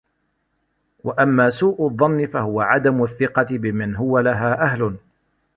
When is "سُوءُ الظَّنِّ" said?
1.49-2.27